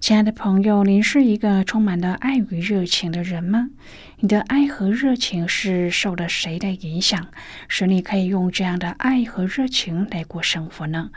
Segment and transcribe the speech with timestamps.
[0.00, 3.68] 亲爱的朋友，您是一个充满了爱与热情的人吗？
[4.16, 7.28] 你的爱和热情是受了谁的影响，
[7.68, 11.10] 使你可以用这样的爱和热情来过生活呢？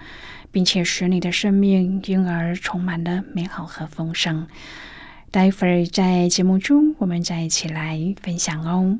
[0.52, 4.48] 并且使你的生命因而充满了美好和丰盛。
[5.32, 9.00] 待会儿在节目中，我们再一起来分享哦。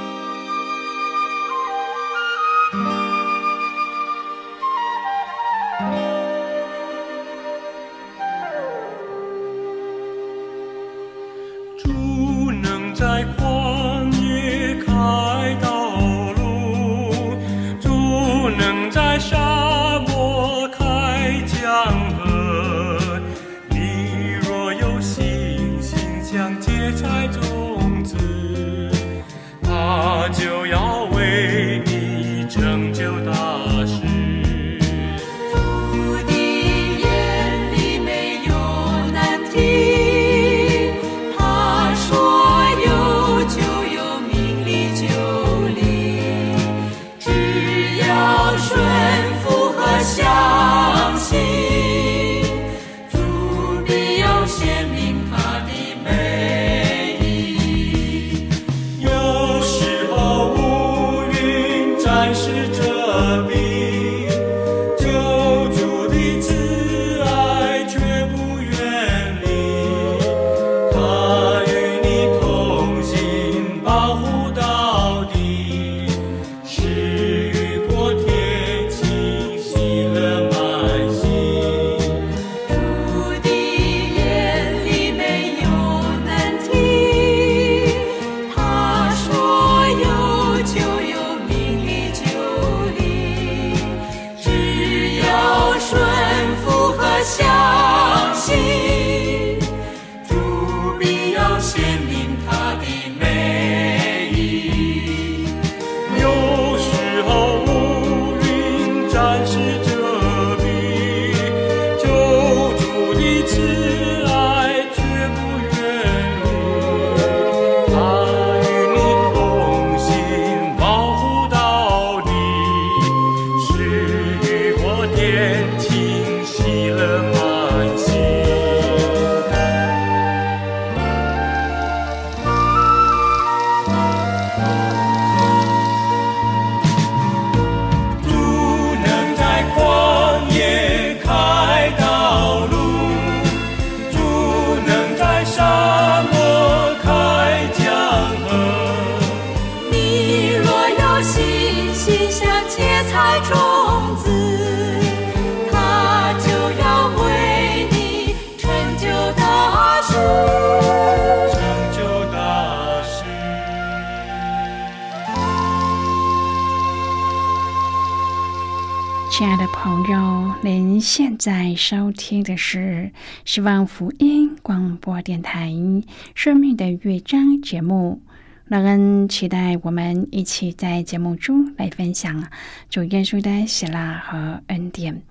[169.73, 173.11] 朋友，您现在收听的是
[173.45, 175.69] 希望福音广播电台
[176.35, 178.21] 《生命的乐章》节目。
[178.67, 182.47] 乐恩期待我们一起在节目中来分享
[182.89, 185.21] 主耶稣的喜乐和恩典。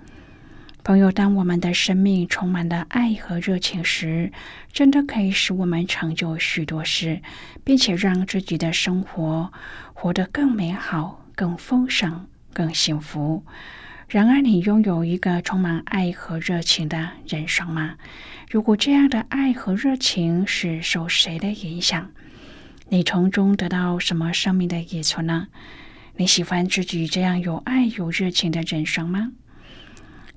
[0.82, 4.32] 朋友，当我们的生命充满了爱和热情时，
[4.72, 7.20] 真的可以使我们成就许多事，
[7.64, 9.52] 并且让自己的生活
[9.92, 13.44] 活得更美好、更丰盛、更幸福。
[14.10, 17.94] 然而，你拥有一个充满爱和热情的人生吗？
[18.50, 22.10] 如果这样的爱和热情是受谁的影响？
[22.88, 25.46] 你从中得到什么生命的益处呢？
[26.16, 29.30] 你喜欢自己这样有爱有热情的人生吗？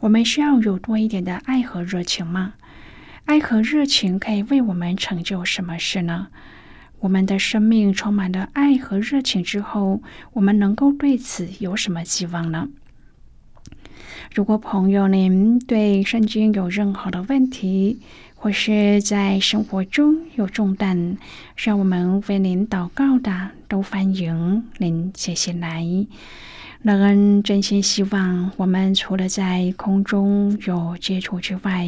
[0.00, 2.54] 我们需要有多一点的爱和热情吗？
[3.26, 6.28] 爱和热情可以为我们成就什么事呢？
[7.00, 10.02] 我们的生命充满了爱和热情之后，
[10.32, 12.68] 我们能够对此有什么期望呢？
[14.34, 18.00] 如果朋友您对圣经有任何的问题，
[18.34, 21.18] 或是在生活中有重担，
[21.56, 25.84] 让我们为您祷告的，都欢迎您写信来。
[26.82, 31.86] 乐恩真心希望，我们除了在空中有接触之外，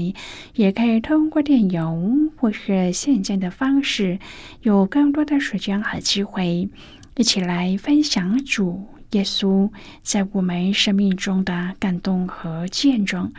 [0.55, 4.19] 也可以通过电邮或是现在的方式，
[4.61, 6.69] 有更多的时间和机会，
[7.17, 9.71] 一起来分享主耶稣
[10.03, 13.33] 在我们生命中的感动和见证。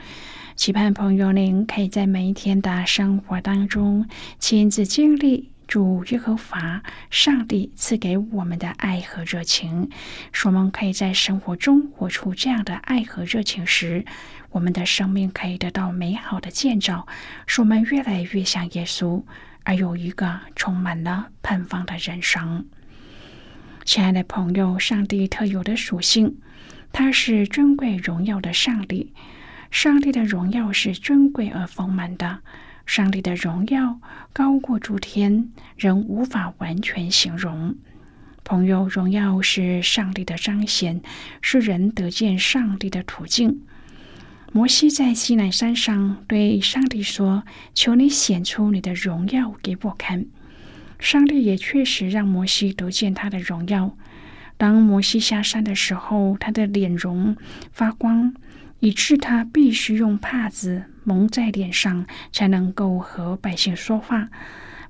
[0.55, 4.07] 期盼朋友您可以在每一天的生活当中
[4.39, 9.89] 亲自经历主耶和华上帝赐给我们的爱和热情，
[10.31, 14.05] 使我们可以在生活中活出这样的爱和热情时，
[14.51, 17.07] 我们的生命可以得到美好的建造，
[17.47, 19.23] 使我们越来越像耶稣，
[19.63, 22.65] 而有一个充满了盼望的人生。
[23.85, 26.37] 亲爱的朋友，上帝特有的属性，
[26.91, 29.13] 他是尊贵荣耀的上帝。
[29.71, 32.41] 上帝的荣耀是尊贵而丰满的，
[32.85, 33.99] 上帝的荣耀
[34.33, 37.75] 高过诸天，人无法完全形容。
[38.43, 41.01] 朋友，荣耀是上帝的彰显，
[41.41, 43.61] 是人得见上帝的途径。
[44.51, 47.43] 摩西在西南山上对上帝说
[47.73, 50.25] ：“求你显出你的荣耀给我看。”
[50.99, 53.97] 上帝也确实让摩西得见他的荣耀。
[54.57, 57.35] 当摩西下山的时候，他的脸容
[57.71, 58.35] 发光。
[58.83, 64.27] 以致他必须用帕子蒙在脸上，才能够和百姓说话。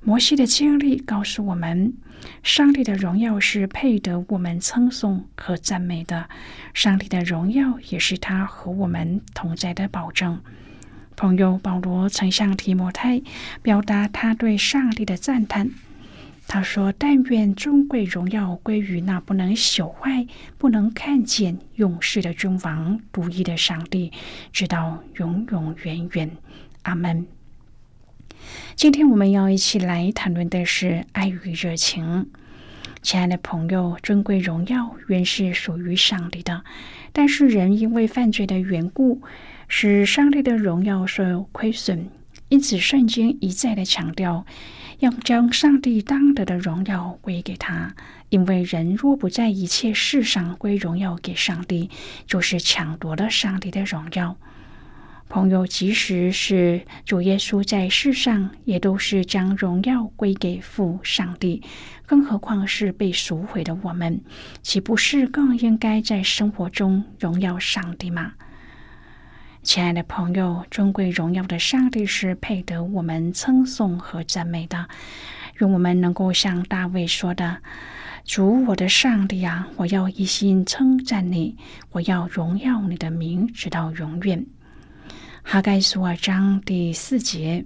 [0.02, 1.94] 摩西的经历告诉我们，
[2.42, 6.28] 上帝的荣耀是配得我们称颂和赞美的。
[6.72, 10.40] 上帝的荣耀也是他和我们同在的保证。
[11.14, 13.22] 朋友保罗曾向提摩太
[13.62, 15.70] 表达他对上帝的赞叹。
[16.46, 20.26] 他说：“但愿尊贵荣耀归于那不能朽坏、
[20.58, 24.12] 不能看见、永世的君王、独一的上帝，
[24.52, 26.30] 直到永永远远。”
[26.82, 27.26] 阿门。
[28.76, 32.30] 今天我们要一起来谈论的是爱与热情。
[33.00, 36.62] 亲爱的朋友，尊贵荣耀原是属于上帝的，
[37.12, 39.22] 但是人因为犯罪的缘故，
[39.66, 42.08] 使上帝的荣耀受亏损。
[42.50, 44.46] 因此，圣经一再的强调。
[44.98, 47.94] 要将上帝当得的荣耀归给他，
[48.28, 51.90] 因为人若不在一切事上归荣耀给上帝，
[52.26, 54.36] 就是抢夺了上帝的荣耀。
[55.28, 61.62] 朋友，即使是主耶稣在世上，也都是将荣耀归给父上帝，
[62.06, 64.20] 更何况是被赎回的我们，
[64.62, 68.34] 岂不是更应该在生活中荣耀上帝吗？
[69.64, 74.86] 亲爱的朋友，尊贵荣耀的上帝是配得我们称颂和赞美的。
[75.58, 77.56] 愿我们能够像大卫说的
[78.26, 81.56] ：“主我的上帝啊，我要一心称赞你，
[81.92, 84.44] 我要荣耀你的名，直到永远。”
[85.42, 87.64] 哈盖书二章第四节，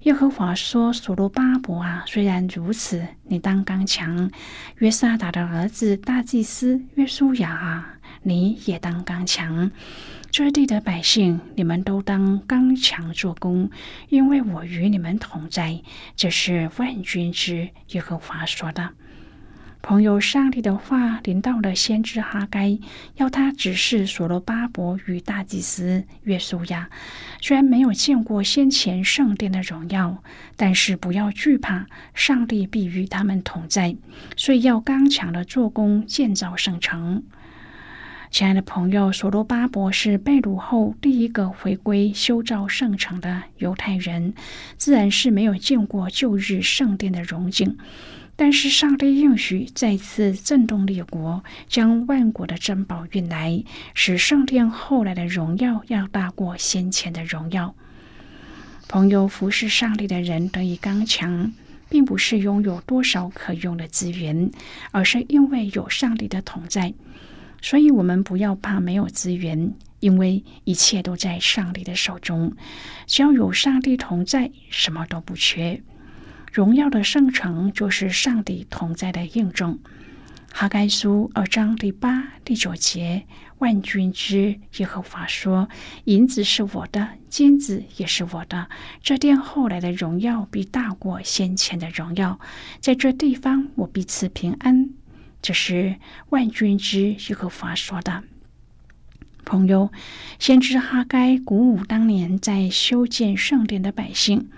[0.00, 4.28] 耶和华说：“所罗巴伯啊，虽然如此，你当刚强；
[4.76, 9.70] 约沙达的儿子大祭司约书亚啊，你也当刚强。”
[10.30, 13.68] 这地的百姓，你们都当刚强做工，
[14.08, 15.82] 因为我与你们同在。
[16.14, 18.90] 这是万军之耶和华说的。
[19.82, 22.78] 朋友，上帝的话临到了先知哈该，
[23.16, 26.90] 要他指示所罗巴伯与大祭司约书亚。
[27.40, 30.22] 虽然没有见过先前圣殿的荣耀，
[30.54, 33.96] 但是不要惧怕，上帝必与他们同在，
[34.36, 37.24] 所以要刚强的做工，建造圣城。
[38.30, 44.34] 亲爱的朋友，所罗巴伯是被掳后第一个回归修造圣城的犹太人，
[44.76, 47.76] 自然是没有见过旧日圣殿的荣景。
[48.36, 57.74] 但是上帝应许再次震动列国，将万国的珍宝运来，使圣殿后来的荣耀要大过先前的荣耀。
[58.88, 61.52] 朋友，服侍上帝的人得以刚强，
[61.88, 64.52] 并不是拥有多少可用的资源，
[64.92, 66.94] 而是因为有上帝的同在。
[67.62, 72.54] 所以，我们不要怕没有资源，因为一切都在上帝的手中。
[73.06, 75.82] 只要有上帝同在，什么都不缺。
[76.52, 79.78] 荣耀的圣城就是上帝同在的印证。
[80.52, 83.24] 哈该书二章第八、第九节：
[83.58, 85.68] 万军之耶和华说
[86.06, 88.68] ：“银子是我的，金子也是我的。
[89.00, 92.40] 这殿后来的荣耀比大过先前的荣耀。
[92.80, 94.90] 在这地方，我必赐平安。”
[95.42, 95.96] 这是
[96.30, 98.22] 万军之耶和华说的。
[99.44, 99.90] 朋友，
[100.38, 104.48] 先知哈该鼓舞当年在修建圣殿的百姓。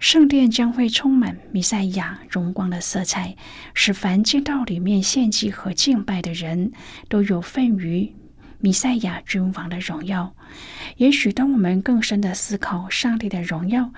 [0.00, 3.36] 圣殿将会充满弥赛亚荣光的色彩，
[3.74, 6.72] 使凡进到里面献祭和敬拜的人
[7.08, 8.14] 都有份于
[8.58, 10.34] 弥赛亚君王的荣耀。
[10.96, 13.92] 也许当我们更深的思考上帝的荣耀，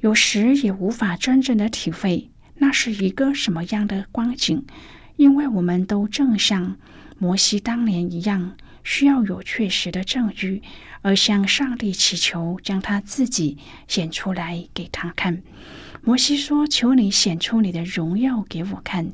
[0.00, 4.64] 有时也无法真正的体会那是一个什么样的光景，
[5.24, 6.76] 因为我们都正像
[7.18, 8.52] 摩西当年一样。
[8.82, 10.60] 需要有确实的证据，
[11.00, 13.56] 而向上帝祈求，将他自己
[13.88, 15.40] 显出来给他看。
[16.02, 19.10] 摩西说：“求你显出你的荣耀给我看。”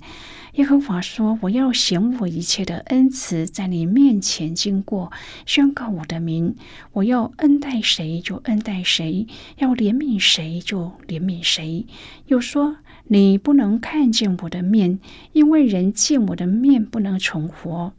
[0.55, 5.13] 耶和华说：“我要显我一切的恩慈在你面前经过，
[5.47, 6.57] 宣告我的名。
[6.95, 11.87] 我要恩待谁就恩待谁，要怜悯谁就怜悯谁。”
[12.27, 12.79] 又说
[13.13, 15.01] ：“你不能看见我的面，
[15.33, 17.93] 因为人见我的面不能存活。”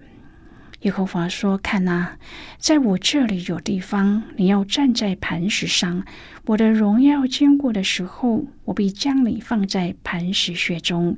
[0.84, 2.14] 耶和华说：“看呐，
[2.58, 6.06] 在我这里有地方，你要站在磐石上。
[6.46, 11.18] 我的荣耀经过的时候，我必将你放在磐石穴中，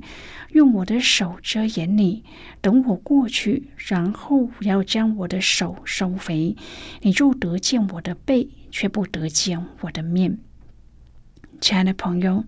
[0.50, 2.24] 用我的手遮掩你。
[2.60, 6.56] 等我过去，然后我要将我的手收回，
[7.02, 10.36] 你就得见我的背，却不得见我的面。”
[11.62, 12.44] 亲爱的朋友，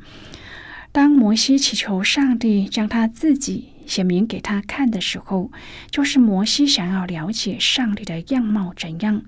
[0.97, 3.69] 当摩西祈求上帝将他自己。
[3.85, 5.53] 显明给他看的时候，
[5.91, 9.23] 就是摩西想要了解上帝的样貌怎样，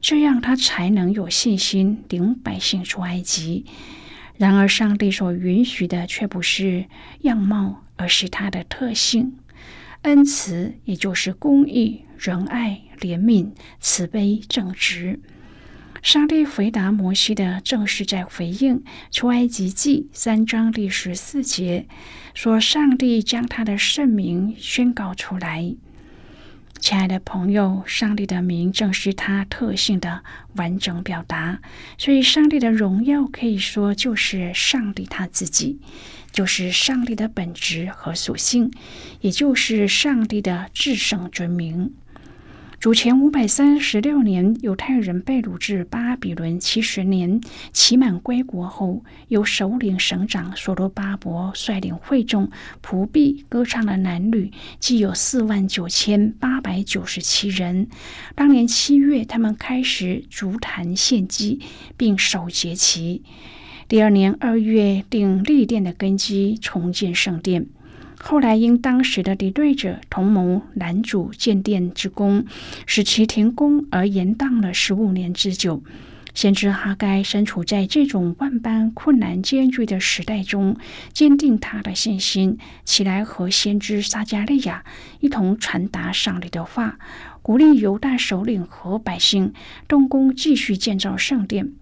[0.00, 3.66] 这样他才能有信心领百姓出埃及。
[4.38, 6.86] 然而，上帝所允许的却不是
[7.20, 9.36] 样貌，而是他的特性——
[10.00, 15.20] 恩慈，也就是公义、仁爱、怜悯、慈悲、正直。
[16.02, 21.86] 上帝回答摩西的，正是在回应出埃及记三章第十四节，
[22.32, 25.74] 说上帝将他的圣名宣告出来。
[26.78, 31.60] 亲爱的朋友，上帝的名正是他特性的完整表达，
[31.98, 35.78] 所以上帝的荣耀可以说就是上帝他自己，
[36.32, 38.72] 就是上帝的本质和属性，
[39.20, 41.92] 也就是上帝的至圣尊名。
[42.80, 47.38] 主前五百三十六年，犹太人被掳至巴比伦七十年，
[47.74, 52.50] 期满归国后，由首领省长所罗巴伯率领会众、
[52.82, 57.86] 仆婢、歌唱的男女，计有四万九千八百九十七人。
[58.34, 61.60] 当年七月，他们开始足坛献祭，
[61.98, 63.22] 并守节期。
[63.88, 67.66] 第二年二月，定立殿的根基，重建圣殿。
[68.22, 72.44] 后来因当时的敌对者同谋拦阻建殿之功，
[72.86, 75.82] 使其停工而延宕了十五年之久。
[76.32, 80.76] 先知哈该身处在这种万般困难艰巨的时代中，
[81.12, 84.84] 坚定他的信心，起来和先知撒加利亚
[85.18, 86.98] 一同传达上帝的话，
[87.42, 89.52] 鼓励犹大首领和百姓
[89.88, 91.72] 动工继续建造圣殿。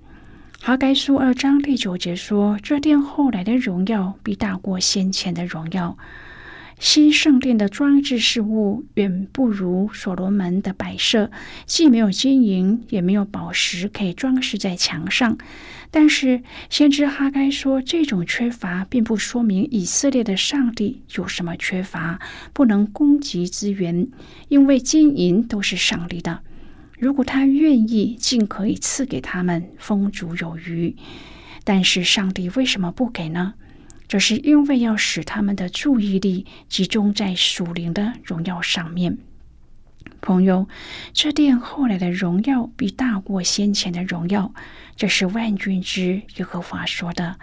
[0.60, 5.98] 哈该书二章第九节说：“这殿后来的荣耀必大过先前的荣耀。”
[6.78, 11.30] 新圣殿的装置事物远不如所罗门的摆设，
[11.66, 15.36] 既没有金银，也没有宝石可以装饰在墙上。
[15.90, 22.20] 但是先知哈该说，这种缺乏并不说明以色列的上帝有什么缺乏，
[22.52, 24.08] 不能供给资源，
[24.48, 26.40] 因为金银都是上帝的。
[26.98, 30.94] 如果他愿意，尽可以赐给他们丰足有余。
[31.64, 33.54] 但是上帝为什么不给呢？
[34.08, 39.18] 这是因为要使他们的注意力集中在属灵的荣耀上面。
[40.20, 40.66] 朋友，
[41.12, 44.52] 这殿后来的荣耀比大过先前的荣耀，
[44.96, 47.38] 这是万军之耶和华说的。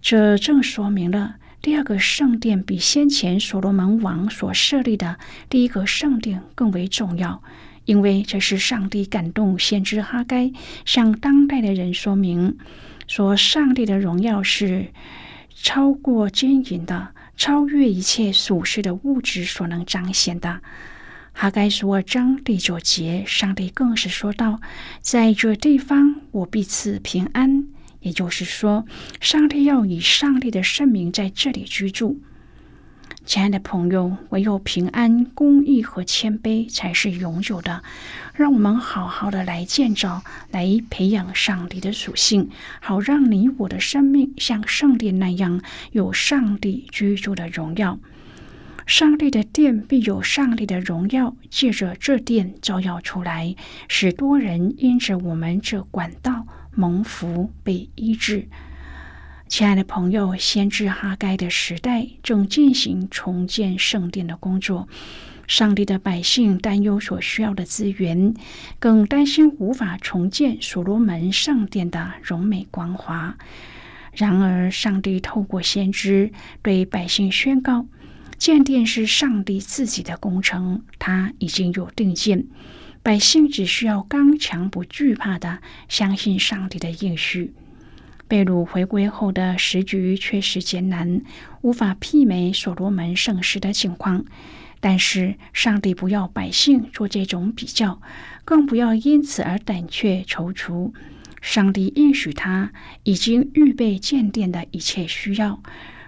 [0.00, 5.18] 这正说明了第二个圣殿比先前所罗门王所设立的
[5.50, 7.42] 第一个圣殿更为重要，
[7.84, 10.52] 因为这是上帝感动先知哈该
[10.84, 12.56] 向当代的人说明，
[13.08, 14.86] 说上帝的荣耀是
[15.68, 20.60] 超过金银的，超越一切属世的物质所能彰显的。
[21.32, 24.60] 哈该书二章第九节，上帝更是说道
[25.02, 27.66] ：“在这地方，我必赐平安。”
[27.98, 28.86] 也就是说，
[29.20, 32.20] 上帝要以上帝的圣名在这里居住。
[33.26, 37.82] 亲爱的朋友，唯有平安、公义和谦卑才是永久的。
[38.34, 42.48] 让我们好好的来建造，来培养上帝的属性，
[42.80, 47.98] 好让你我的生命像圣殿那样有上帝居住的荣耀。
[48.86, 53.56] 上帝的殿必有上帝的荣耀，借着这殿照耀出来，
[53.88, 58.46] 使多人因着我们这管道蒙福被医治。
[59.48, 64.88] 亲爱的朋友，先知哈该的时代正进行重建圣殿的工作，
[65.46, 68.34] 上帝的百姓担忧所需要的资源，
[68.80, 73.38] 更担心无法重建所罗门圣殿的荣美光华。
[74.12, 77.86] 然而，上帝透过先知对百姓宣告。
[78.36, 82.46] 建殿是上帝自己的工程，他已经有定见，
[83.02, 87.54] 百姓只需要刚强不惧怕的相信上帝的应许。
[88.28, 91.22] 贝鲁回归后的时局确实艰难，
[91.62, 94.24] 无法媲美所罗门盛世的情况。
[94.80, 98.00] 但是上帝不要百姓做这种比较，
[98.44, 100.92] 更不要因此而胆怯踌躇。
[101.40, 102.72] 上帝应许他
[103.04, 105.62] 已经预备建殿的一切需要。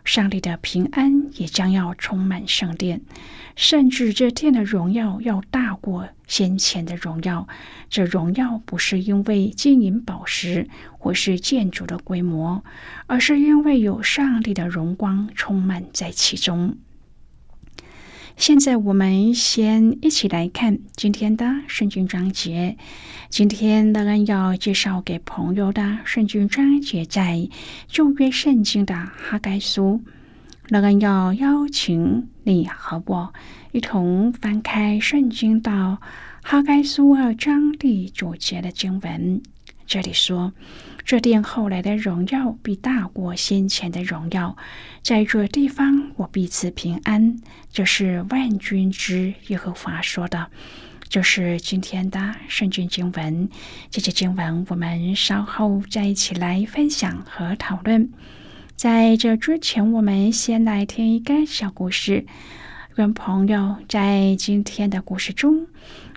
[0.05, 3.01] 上帝的平安也将要充满圣殿，
[3.57, 7.47] 甚至这殿的荣耀要大过先前的荣耀。
[7.91, 12.65] 这荣耀不是因为金银宝石或是建筑的规模，
[13.07, 16.77] 而是因为有上帝的荣光充满在其中。
[18.39, 22.77] 现在我们先一起来看今天的圣经章节。
[23.29, 27.49] 今天乐恩要介绍给朋友的圣经章节在
[27.89, 30.01] 旧约圣经的哈该书。
[30.69, 33.35] 乐恩要邀请你和我
[33.73, 35.99] 一同翻开圣经到
[36.41, 39.43] 哈该书二章第九节的经文。
[39.85, 40.53] 这里说。
[41.09, 44.59] 这殿后来的荣耀比大过先前的荣耀，
[45.03, 47.39] 在这地方我必赐平安。
[47.73, 50.51] 这是万军之耶和华说的。
[51.09, 53.49] 这是今天的圣经经文。
[53.89, 58.13] 这些经文我们稍后再一起来分享和讨论。
[58.77, 62.27] 在这之前，我们先来听一个小故事。
[62.95, 65.69] 跟朋友在今天的故事中，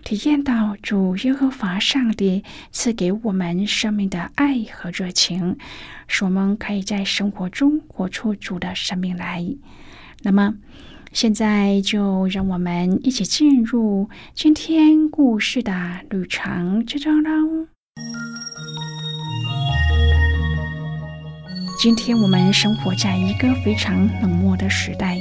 [0.04, 5.58] 体验到主耶和华上帝赐给我们生命的爱和热情，
[6.08, 9.46] 使我们可以在生活中活出主的生命来。
[10.24, 10.56] 那么，
[11.14, 17.68] 现在就让我们一起进入今天故事的旅程之中喽。
[21.80, 25.20] 今天我们生活在一个非常冷漠的时代。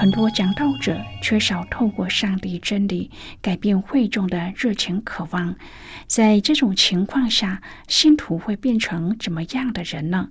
[0.00, 3.10] 很多讲道者缺少透过上帝真理
[3.42, 5.56] 改变会众的热情渴望，
[6.06, 10.28] 在这种情况下，信徒会变成怎么样的人呢？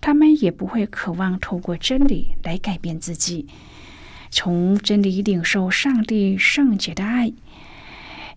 [0.00, 3.46] 他们也不会渴望透过真理来改变自己，
[4.32, 7.32] 从真理领受上帝圣洁的爱。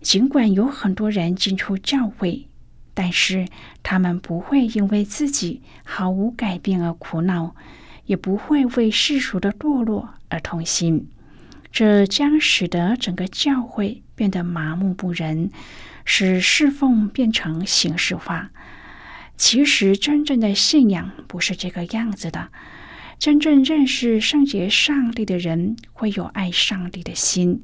[0.00, 2.46] 尽管有很多人进出教会，
[2.94, 3.48] 但是
[3.82, 7.56] 他们不会因为自己毫无改变而苦恼。
[8.06, 11.08] 也不会为世俗的堕落而痛心，
[11.72, 15.50] 这将使得整个教会变得麻木不仁，
[16.04, 18.50] 使侍奉变成形式化。
[19.36, 22.50] 其实，真正的信仰不是这个样子的。
[23.18, 27.62] 真正认识圣洁上帝的人，会有爱上帝的心，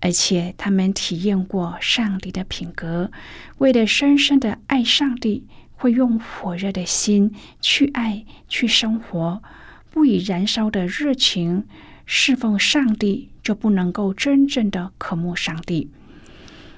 [0.00, 3.10] 而且他们体验过上帝的品格，
[3.58, 9.42] 为了深深的爱上帝，会用火热的心去爱、去生活。
[9.90, 11.66] 不以燃烧的热情
[12.06, 15.90] 侍奉上帝，就不能够真正的渴慕上帝。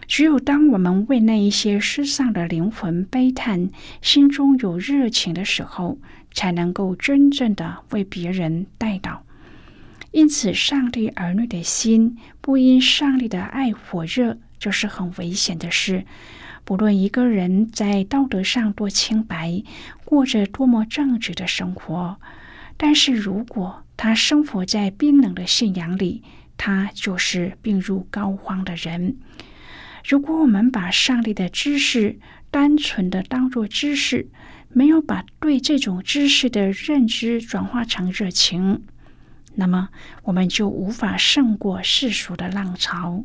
[0.07, 5.99] 只有当我们为那一些失丧的灵魂悲叹，心中有热情的时候，
[6.33, 9.19] 才能够真正的为别人带祷。
[10.13, 16.05] 因此，上帝儿女的心不因上帝的爱火热，就是很危险的事。
[16.65, 19.63] 不论一个人在道德上多清白，
[20.05, 22.17] 过着多么正直的生活。
[22.77, 26.23] 但是如果他生活在冰冷的信仰里，
[26.57, 29.17] 他就是病入膏肓的人。
[30.07, 32.19] 如果我们把上帝的知识
[32.51, 34.29] 单纯的当做知识，
[34.69, 38.83] 没有把对这种知识的认知转化成热情，
[39.55, 39.89] 那么
[40.25, 43.25] 我们就无法胜过世俗的浪潮。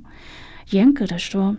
[0.70, 1.58] 严格的说，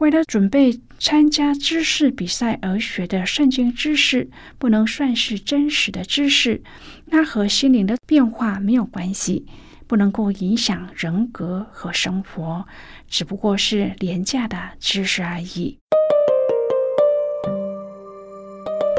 [0.00, 6.62] 为了准备参加知识比赛而学的圣经知识，不能算是真实的知识，
[7.04, 9.44] 那和心灵的变化没有关系，
[9.86, 12.66] 不能够影响人格和生活，
[13.08, 15.76] 只不过是廉价的知识而已。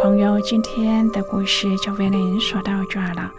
[0.03, 3.31] 朋友，今天的故事就为您说到这儿了。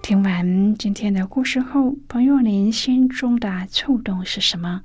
[0.00, 4.80] 听完今天的故事后，朋友，您心中的触动是什么？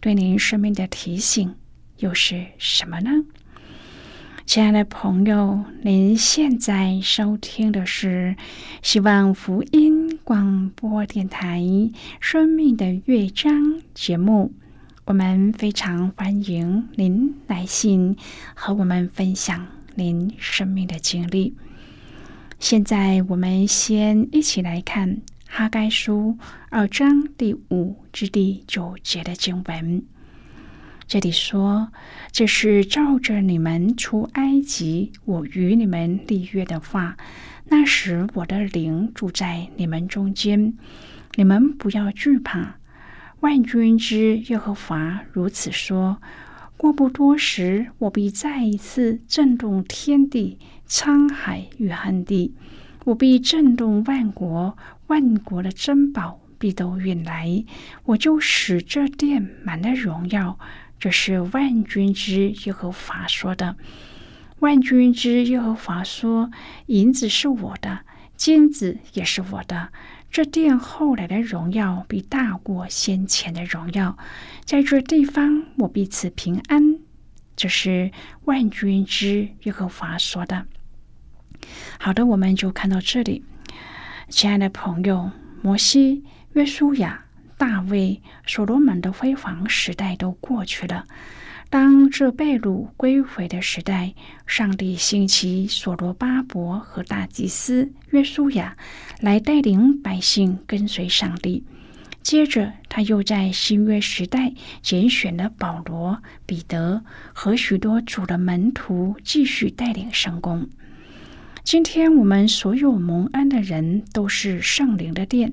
[0.00, 1.54] 对您生命的提醒
[1.98, 3.10] 又是什么呢？
[4.46, 8.36] 亲爱的朋友，您现在收听的是
[8.82, 11.60] 希望福音广播电台
[12.20, 13.52] 《生命的乐章》
[13.94, 14.52] 节目。
[15.04, 18.16] 我们非常欢迎您来信
[18.54, 21.54] 和我们分享您生命的经历。
[22.60, 25.20] 现在，我们先一起来看。
[25.50, 26.36] 哈该书
[26.68, 30.04] 二章第五至第九节的经文，
[31.08, 31.90] 这里说
[32.30, 37.16] ：“这是照着你们出埃及，我与你们立约的话。
[37.70, 40.74] 那时我的灵住在你们中间，
[41.36, 42.76] 你们不要惧怕。
[43.40, 46.20] 万军之耶和华如此说：
[46.76, 52.54] 过不多时，我必再一次震动天地、沧海与旱地，
[53.06, 54.76] 我必震动万国。”
[55.08, 57.64] 万国的珍宝必都运来，
[58.04, 60.58] 我就使这殿满了荣耀。
[60.98, 63.76] 这是万军之耶和华说的。
[64.60, 66.50] 万军之耶和华说
[66.86, 68.00] ：“银子是我的，
[68.36, 69.90] 金子也是我的。
[70.30, 74.18] 这殿后来的荣耀比大过先前的荣耀。
[74.64, 76.98] 在这地方，我必赐平安。”
[77.54, 78.10] 这是
[78.44, 80.66] 万军之耶和华说的。
[81.98, 83.44] 好的，我们就看到这里。
[84.28, 85.30] 亲爱的朋友，
[85.62, 87.24] 摩西、约书亚、
[87.58, 91.04] 大卫、所罗门的辉煌时代都过去了。
[91.68, 94.14] 当这被掳归回的时代，
[94.46, 98.74] 上帝兴起所罗巴伯和大祭司约书亚
[99.20, 101.64] 来带领百姓跟随上帝。
[102.22, 107.02] 接着，他又在新约时代拣选了保罗、彼得
[107.34, 110.68] 和许多主的门徒，继续带领圣工。
[111.70, 115.52] 今天我们所有蒙恩的人都是圣灵的殿，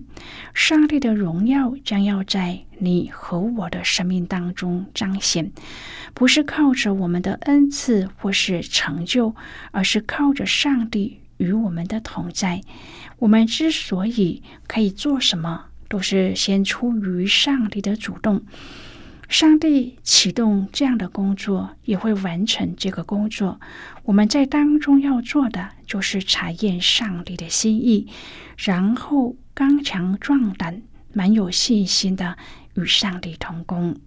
[0.54, 5.52] 上帝的荣耀将要在你和我的生命当中彰显，
[6.14, 9.36] 不是靠着我们的恩赐或是成就，
[9.72, 12.62] 而是靠着上帝与我们的同在。
[13.20, 18.42] 我们之所以可以做什么，都是先出于上帝的主动。
[19.28, 23.60] 上帝启动这样的工作，也会完成这个工作。
[24.04, 28.08] 我们在当中要做的，就是查验上帝的心意，
[28.58, 32.38] 然后刚强壮胆、蛮有信心的
[32.76, 33.98] 与上帝同工。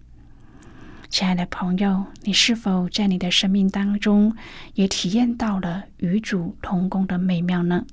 [1.09, 4.35] 亲爱的朋友，你是否在你的生命当中
[4.75, 7.85] 也体验到了与主同工的美妙呢？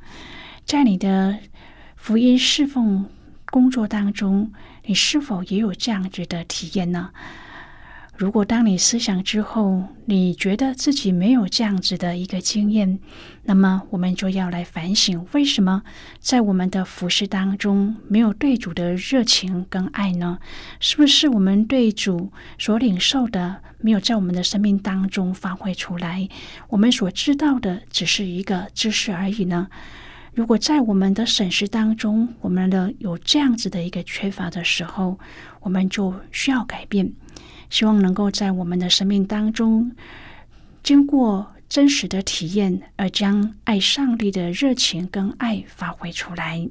[0.65, 1.39] 在你的
[1.97, 3.07] 福音侍奉
[3.47, 4.53] 工作当中。
[4.87, 7.11] 你是否也有这样子的体验呢？
[8.17, 12.99] 如果当你思想之后，你觉得自己没有这样子的一个经验，
[13.43, 15.83] 那么我们就要来反省，为什么
[16.19, 20.39] 在我们的服饰当中没有对主的热情跟爱呢？
[20.81, 26.27] 是不是我们对主所领受的没有在我们的生命当中发挥出来？
[26.69, 29.69] 我们所知道的只是一个知识而已呢？
[30.37, 35.19] 如果在我们的审视当中，我们的有这样子的一个缺乏的时候，
[35.61, 37.11] 我们就需要改变。
[37.71, 39.93] 希望能够在我们的生命当中，
[40.83, 46.69] 经过真实的体验，而将爱上帝的热情跟爱发挥出来。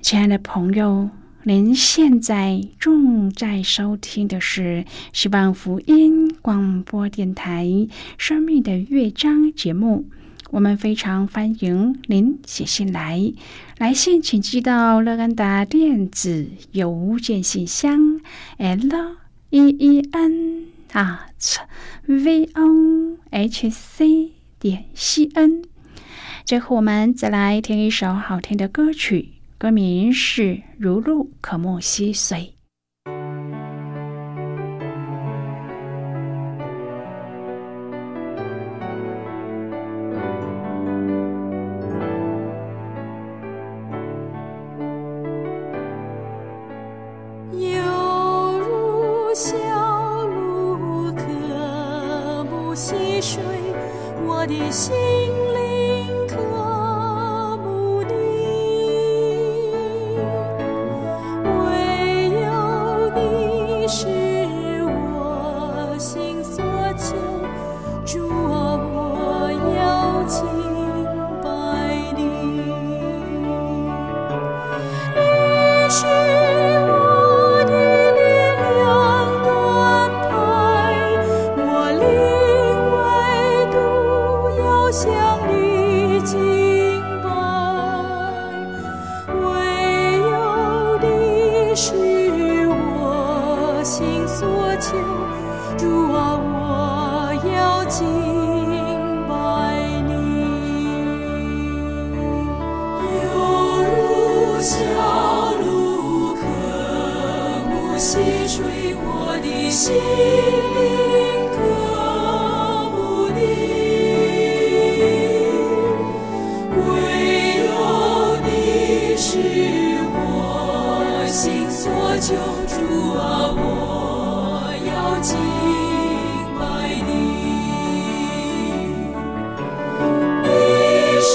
[0.00, 1.08] 亲爱的朋友，
[1.44, 7.64] 您现在正在收听的是希望福音广播电台
[8.18, 10.04] 《生命的乐章》节目。
[10.50, 13.32] 我们非常欢迎您写信来，
[13.78, 18.20] 来信请寄到乐安达电子邮件信箱
[18.56, 19.16] ，l
[19.50, 21.58] e e n at
[22.06, 25.64] v o h c 点 c n。
[26.44, 30.42] 最后，我们再来听一首好听的歌曲，歌名是
[30.78, 32.52] 《如露可莫溪水》。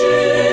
[0.01, 0.50] Jesus.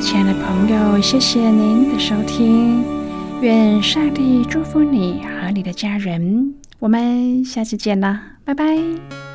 [0.00, 2.82] 亲爱的朋友，谢谢您的收听。
[3.42, 6.54] 愿上帝祝福你和你的家人。
[6.78, 9.27] 我们下次见啦，拜拜！